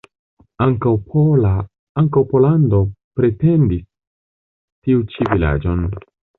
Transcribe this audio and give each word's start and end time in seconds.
Ankaŭ 0.63 0.95
Pollando 2.31 2.81
pretendis 3.21 3.87
tiu 3.93 5.07
ĉi 5.15 5.33
vilaĝon. 5.33 5.89